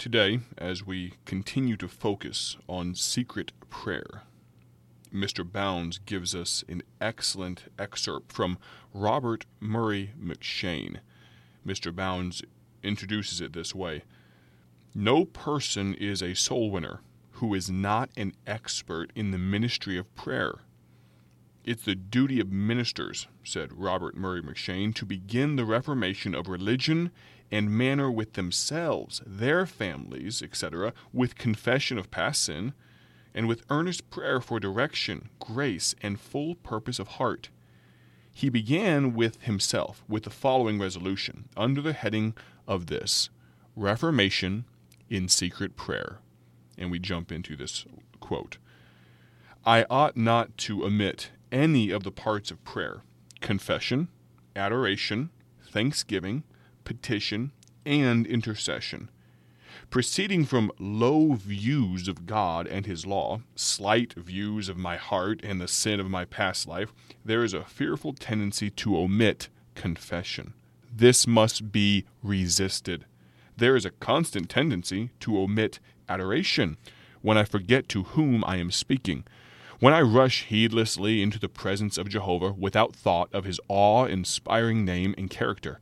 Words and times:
Today, 0.00 0.40
as 0.56 0.86
we 0.86 1.12
continue 1.26 1.76
to 1.76 1.86
focus 1.86 2.56
on 2.66 2.94
secret 2.94 3.52
prayer, 3.68 4.22
Mr. 5.12 5.44
Bounds 5.44 5.98
gives 5.98 6.34
us 6.34 6.64
an 6.70 6.82
excellent 7.02 7.64
excerpt 7.78 8.32
from 8.32 8.56
Robert 8.94 9.44
Murray 9.60 10.12
M'Cheyne. 10.18 11.00
Mr. 11.66 11.94
Bounds 11.94 12.42
introduces 12.82 13.42
it 13.42 13.52
this 13.52 13.74
way 13.74 14.04
No 14.94 15.26
person 15.26 15.92
is 15.92 16.22
a 16.22 16.32
soul 16.32 16.70
winner 16.70 17.00
who 17.32 17.52
is 17.52 17.68
not 17.70 18.08
an 18.16 18.32
expert 18.46 19.12
in 19.14 19.32
the 19.32 19.38
ministry 19.38 19.98
of 19.98 20.14
prayer. 20.14 20.60
It's 21.64 21.84
the 21.84 21.94
duty 21.94 22.40
of 22.40 22.50
ministers, 22.50 23.26
said 23.44 23.72
Robert 23.72 24.16
Murray 24.16 24.40
M'Cheyne, 24.40 24.94
to 24.94 25.04
begin 25.04 25.56
the 25.56 25.66
reformation 25.66 26.34
of 26.34 26.48
religion 26.48 27.10
and 27.50 27.70
manner 27.70 28.10
with 28.10 28.32
themselves, 28.32 29.20
their 29.26 29.66
families, 29.66 30.42
etc., 30.42 30.94
with 31.12 31.34
confession 31.34 31.98
of 31.98 32.10
past 32.10 32.44
sin, 32.44 32.72
and 33.34 33.46
with 33.46 33.64
earnest 33.68 34.08
prayer 34.08 34.40
for 34.40 34.58
direction, 34.58 35.28
grace, 35.38 35.94
and 36.02 36.18
full 36.18 36.54
purpose 36.54 36.98
of 36.98 37.08
heart. 37.08 37.50
He 38.32 38.48
began 38.48 39.12
with 39.12 39.42
himself 39.42 40.02
with 40.08 40.22
the 40.22 40.30
following 40.30 40.78
resolution 40.78 41.48
under 41.56 41.82
the 41.82 41.92
heading 41.92 42.34
of 42.66 42.86
this 42.86 43.28
Reformation 43.76 44.64
in 45.10 45.28
Secret 45.28 45.76
Prayer. 45.76 46.20
And 46.78 46.90
we 46.90 46.98
jump 46.98 47.30
into 47.30 47.54
this 47.54 47.84
quote 48.18 48.56
I 49.66 49.84
ought 49.90 50.16
not 50.16 50.56
to 50.58 50.84
omit 50.84 51.30
any 51.52 51.90
of 51.90 52.02
the 52.02 52.12
parts 52.12 52.50
of 52.50 52.64
prayer 52.64 53.02
confession, 53.40 54.08
adoration, 54.54 55.30
thanksgiving, 55.70 56.44
petition, 56.84 57.52
and 57.86 58.26
intercession. 58.26 59.08
Proceeding 59.88 60.44
from 60.44 60.70
low 60.78 61.32
views 61.32 62.06
of 62.06 62.26
God 62.26 62.66
and 62.66 62.86
His 62.86 63.06
law, 63.06 63.40
slight 63.56 64.12
views 64.14 64.68
of 64.68 64.76
my 64.76 64.96
heart 64.96 65.40
and 65.42 65.60
the 65.60 65.68
sin 65.68 65.98
of 65.98 66.10
my 66.10 66.24
past 66.24 66.68
life, 66.68 66.92
there 67.24 67.42
is 67.42 67.54
a 67.54 67.64
fearful 67.64 68.12
tendency 68.12 68.70
to 68.70 68.96
omit 68.96 69.48
confession. 69.74 70.52
This 70.92 71.26
must 71.26 71.72
be 71.72 72.04
resisted. 72.22 73.04
There 73.56 73.76
is 73.76 73.84
a 73.84 73.90
constant 73.90 74.48
tendency 74.48 75.10
to 75.20 75.38
omit 75.38 75.80
adoration 76.08 76.76
when 77.22 77.38
I 77.38 77.44
forget 77.44 77.88
to 77.90 78.02
whom 78.02 78.44
I 78.44 78.56
am 78.56 78.70
speaking 78.70 79.24
when 79.80 79.94
I 79.94 80.02
rush 80.02 80.44
heedlessly 80.44 81.22
into 81.22 81.38
the 81.38 81.48
presence 81.48 81.96
of 81.96 82.10
Jehovah 82.10 82.52
without 82.52 82.94
thought 82.94 83.34
of 83.34 83.44
his 83.44 83.58
awe 83.66 84.04
inspiring 84.04 84.84
name 84.84 85.14
and 85.16 85.30
character, 85.30 85.80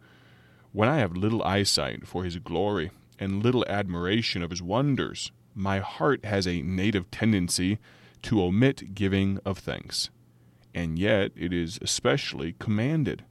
when 0.72 0.88
I 0.88 0.98
have 0.98 1.16
little 1.16 1.42
eyesight 1.42 2.06
for 2.06 2.22
his 2.22 2.36
glory 2.36 2.92
and 3.18 3.42
little 3.42 3.64
admiration 3.68 4.40
of 4.40 4.50
his 4.50 4.62
wonders, 4.62 5.32
my 5.52 5.80
heart 5.80 6.24
has 6.24 6.46
a 6.46 6.62
native 6.62 7.10
tendency 7.10 7.78
to 8.22 8.40
omit 8.40 8.94
giving 8.94 9.40
of 9.44 9.58
thanks, 9.58 10.10
and 10.72 10.96
yet 10.96 11.32
it 11.34 11.52
is 11.52 11.80
especially 11.82 12.54
commanded. 12.60 13.24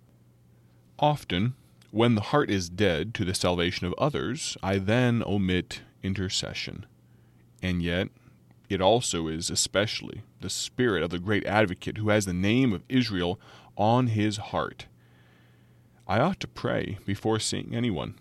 Often, 1.00 1.56
when 1.92 2.16
the 2.16 2.22
heart 2.22 2.50
is 2.50 2.70
dead 2.70 3.14
to 3.14 3.24
the 3.24 3.34
salvation 3.34 3.88
of 3.88 3.96
others, 3.98 4.58
I 4.62 4.80
then 4.80 5.24
omit 5.26 5.82
intercession, 6.04 6.86
and 7.64 7.82
yet 7.82 8.10
it 8.70 8.82
also 8.82 9.28
is 9.28 9.50
especially 9.50 10.24
the 10.42 10.50
spirit 10.50 11.04
of 11.04 11.10
the 11.10 11.20
great 11.20 11.46
advocate 11.46 11.98
who 11.98 12.10
has 12.10 12.26
the 12.26 12.34
name 12.34 12.74
of 12.74 12.84
Israel 12.90 13.40
on 13.78 14.08
his 14.08 14.38
heart. 14.38 14.88
I 16.08 16.20
ought 16.20 16.40
to 16.42 16.48
pray 16.48 16.98
before 17.06 17.40
seeing 17.40 17.74
anyone. 17.74 18.16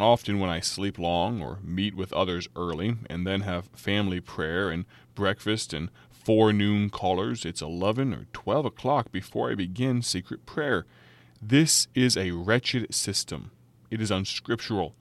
Often, 0.00 0.40
when 0.40 0.48
I 0.48 0.60
sleep 0.60 0.98
long 0.98 1.42
or 1.42 1.58
meet 1.62 1.94
with 1.94 2.12
others 2.12 2.48
early 2.56 2.96
and 3.10 3.26
then 3.26 3.42
have 3.42 3.68
family 3.74 4.20
prayer 4.20 4.70
and 4.70 4.86
breakfast 5.14 5.74
and 5.74 5.90
forenoon 6.10 6.88
callers, 6.88 7.44
it's 7.44 7.60
11 7.60 8.14
or 8.14 8.26
12 8.32 8.64
o'clock 8.64 9.12
before 9.12 9.50
I 9.50 9.54
begin 9.54 10.00
secret 10.00 10.46
prayer. 10.46 10.86
This 11.40 11.88
is 11.94 12.16
a 12.16 12.30
wretched 12.30 12.94
system. 12.94 13.50
It 13.90 14.00
is 14.00 14.10
unscriptural. 14.10 14.94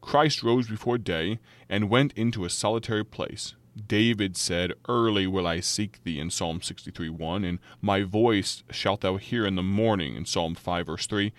Christ 0.00 0.42
rose 0.42 0.68
before 0.68 0.98
day 0.98 1.38
and 1.68 1.88
went 1.88 2.12
into 2.14 2.44
a 2.44 2.50
solitary 2.50 3.04
place. 3.04 3.54
David 3.86 4.36
said, 4.36 4.72
Early 4.88 5.26
will 5.26 5.46
I 5.46 5.60
seek 5.60 6.02
thee 6.02 6.18
in 6.18 6.30
Psalm 6.30 6.60
63 6.62 7.08
1, 7.08 7.44
and 7.44 7.58
my 7.80 8.02
voice 8.02 8.62
shalt 8.70 9.00
thou 9.02 9.16
hear 9.16 9.46
in 9.46 9.54
the 9.54 9.62
morning 9.62 10.16
in 10.16 10.26
Psalm 10.26 10.54
5 10.54 10.86
verse 10.86 11.06
3. 11.06 11.32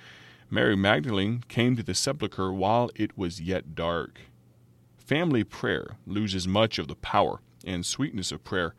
Mary 0.49 0.75
Magdalene 0.75 1.43
came 1.47 1.75
to 1.75 1.83
the 1.83 1.93
sepulchre 1.93 2.51
while 2.51 2.89
it 2.95 3.17
was 3.17 3.41
yet 3.41 3.75
dark. 3.75 4.21
Family 4.97 5.43
prayer 5.43 5.97
loses 6.05 6.47
much 6.47 6.77
of 6.79 6.87
the 6.87 6.95
power 6.95 7.39
and 7.65 7.85
sweetness 7.85 8.31
of 8.31 8.43
prayer, 8.43 8.75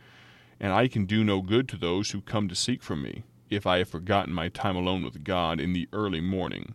and 0.61 0.73
I 0.73 0.89
can 0.89 1.07
do 1.07 1.25
no 1.25 1.41
good 1.41 1.69
to 1.69 1.77
those 1.77 2.11
who 2.11 2.21
come 2.21 2.49
to 2.49 2.55
seek 2.55 2.83
from 2.83 3.03
me 3.03 3.25
if 3.51 3.67
I 3.67 3.79
have 3.79 3.89
forgotten 3.89 4.33
my 4.33 4.49
time 4.49 4.77
alone 4.77 5.05
with 5.05 5.25
God 5.25 5.61
in 5.61 5.73
the 5.73 5.89
early 5.93 6.21
morning. 6.21 6.75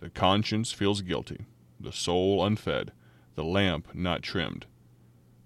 The 0.00 0.10
conscience 0.10 0.72
feels 0.72 1.00
guilty, 1.00 1.46
the 1.80 1.92
soul 1.92 2.44
unfed, 2.44 2.92
the 3.34 3.44
lamp 3.44 3.94
not 3.94 4.22
trimmed. 4.22 4.66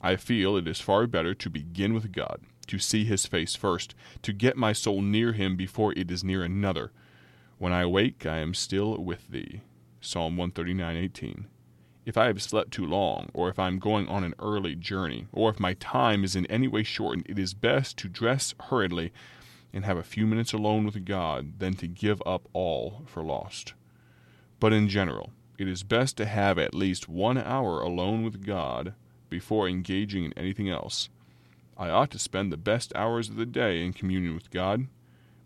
I 0.07 0.15
feel 0.15 0.57
it 0.57 0.69
is 0.69 0.81
far 0.81 1.09
better 1.09 1.35
to 1.35 1.51
begin 1.51 1.93
with 1.93 2.13
God, 2.13 2.43
to 2.69 2.79
see 2.79 3.05
His 3.05 3.27
face 3.27 3.57
first, 3.57 3.93
to 4.23 4.33
get 4.33 4.57
my 4.57 4.73
soul 4.73 5.03
near 5.03 5.33
Him 5.33 5.57
before 5.57 5.93
it 5.97 6.13
is 6.13 6.23
near 6.23 6.45
another. 6.45 6.93
When 7.59 7.73
I 7.73 7.81
awake, 7.81 8.25
I 8.25 8.39
am 8.39 8.55
still 8.55 8.97
with 9.03 9.27
Thee. 9.27 9.63
Psalm 10.01 10.37
139:18. 10.37 11.47
If 12.05 12.17
I 12.17 12.27
have 12.27 12.41
slept 12.41 12.71
too 12.71 12.87
long, 12.87 13.31
or 13.35 13.49
if 13.49 13.59
I 13.59 13.67
am 13.67 13.81
going 13.81 14.07
on 14.07 14.23
an 14.23 14.37
early 14.39 14.77
journey, 14.77 15.27
or 15.33 15.51
if 15.51 15.59
my 15.59 15.75
time 15.75 16.23
is 16.23 16.37
in 16.37 16.47
any 16.47 16.69
way 16.69 16.85
shortened, 16.85 17.27
it 17.29 17.37
is 17.37 17.53
best 17.53 17.97
to 17.99 18.09
dress 18.09 18.55
hurriedly 18.61 19.13
and 19.73 19.85
have 19.85 19.99
a 19.99 20.05
few 20.05 20.25
minutes 20.25 20.53
alone 20.53 20.85
with 20.85 21.05
God 21.05 21.59
than 21.59 21.75
to 21.75 21.89
give 21.89 22.23
up 22.25 22.49
all 22.53 23.03
for 23.07 23.25
lost. 23.25 23.75
But 24.61 24.73
in 24.73 24.89
general, 24.89 25.33
it 25.59 25.67
is 25.67 25.83
best 25.83 26.17
to 26.19 26.27
have 26.27 26.61
at 26.61 26.77
least 26.77 27.09
one 27.09 27.39
hour 27.39 27.81
alone 27.81 28.23
with 28.23 28.47
God 28.47 28.95
before 29.29 29.69
engaging 29.69 30.25
in 30.25 30.33
anything 30.35 30.69
else. 30.69 31.09
I 31.77 31.91
ought 31.91 32.11
to 32.13 32.19
spend 32.19 32.51
the 32.51 32.57
best 32.57 32.93
hours 32.95 33.29
of 33.29 33.37
the 33.37 33.47
day 33.47 33.85
in 33.85 33.93
communion 33.93 34.35
with 34.35 34.51
God. 34.51 34.87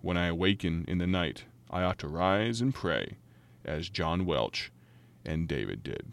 When 0.00 0.16
I 0.16 0.26
awaken 0.26 0.84
in 0.86 0.98
the 0.98 1.06
night, 1.06 1.44
I 1.70 1.82
ought 1.82 1.98
to 1.98 2.08
rise 2.08 2.60
and 2.60 2.74
pray, 2.74 3.16
as 3.64 3.88
John 3.88 4.26
Welch 4.26 4.70
and 5.24 5.48
David 5.48 5.82
did. 5.82 6.12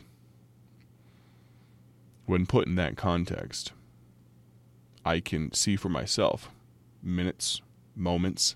When 2.26 2.46
put 2.46 2.68
in 2.68 2.76
that 2.76 2.98
context, 2.98 3.72
I 5.06 5.20
can 5.20 5.54
see 5.54 5.76
for 5.76 5.90
myself 5.90 6.50
minutes, 7.02 7.62
moments, 7.96 8.56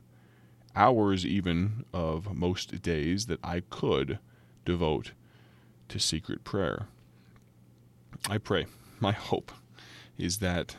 hours 0.75 1.25
even 1.25 1.85
of 1.93 2.35
most 2.35 2.81
days 2.81 3.27
that 3.27 3.39
I 3.43 3.61
could 3.69 4.19
devote 4.65 5.11
to 5.89 5.99
secret 5.99 6.43
prayer. 6.43 6.87
I 8.29 8.37
pray 8.37 8.65
my 9.01 9.11
hope 9.11 9.51
is 10.17 10.37
that 10.37 10.77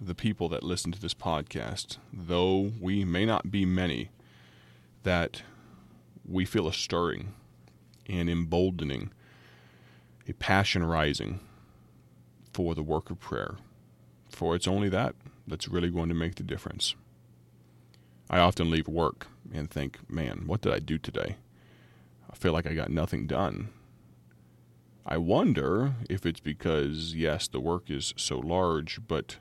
the 0.00 0.14
people 0.14 0.48
that 0.48 0.62
listen 0.62 0.92
to 0.92 1.00
this 1.00 1.14
podcast, 1.14 1.98
though 2.12 2.72
we 2.80 3.04
may 3.04 3.26
not 3.26 3.50
be 3.50 3.66
many, 3.66 4.10
that 5.02 5.42
we 6.26 6.44
feel 6.44 6.68
a 6.68 6.72
stirring 6.72 7.34
and 8.08 8.30
emboldening, 8.30 9.10
a 10.28 10.32
passion 10.34 10.84
rising 10.84 11.40
for 12.52 12.74
the 12.74 12.82
work 12.82 13.10
of 13.10 13.18
prayer. 13.18 13.56
For 14.30 14.54
it's 14.54 14.68
only 14.68 14.88
that 14.90 15.14
that's 15.46 15.68
really 15.68 15.90
going 15.90 16.08
to 16.08 16.14
make 16.14 16.36
the 16.36 16.42
difference. 16.42 16.94
I 18.30 18.38
often 18.38 18.70
leave 18.70 18.88
work 18.88 19.26
and 19.52 19.70
think, 19.70 19.98
man, 20.08 20.44
what 20.46 20.60
did 20.60 20.72
I 20.72 20.78
do 20.78 20.96
today? 20.96 21.36
I 22.30 22.36
feel 22.36 22.52
like 22.52 22.66
I 22.66 22.74
got 22.74 22.90
nothing 22.90 23.26
done. 23.26 23.68
I 25.06 25.18
wonder 25.18 25.94
if 26.08 26.24
it's 26.24 26.40
because, 26.40 27.14
yes, 27.14 27.46
the 27.46 27.60
work 27.60 27.90
is 27.90 28.14
so 28.16 28.38
large, 28.38 29.00
but 29.06 29.36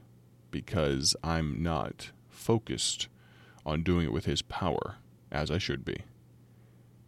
because 0.51 1.15
I'm 1.24 1.63
not 1.63 2.12
focused 2.30 3.07
on 3.65 3.81
doing 3.81 4.06
it 4.06 4.12
with 4.12 4.25
His 4.25 4.42
power 4.42 4.98
as 5.31 5.50
I 5.50 5.57
should 5.57 5.86
be. 5.86 6.04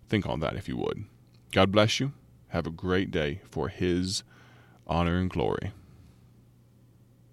Think 0.08 0.26
on 0.26 0.40
that 0.40 0.56
if 0.56 0.70
you 0.70 0.78
would. 0.78 1.04
God 1.52 1.72
bless 1.72 2.00
you. 2.00 2.14
Have 2.50 2.66
a 2.66 2.72
great 2.72 3.12
day 3.12 3.42
for 3.52 3.68
His 3.68 4.24
honor 4.88 5.18
and 5.18 5.30
glory. 5.30 5.74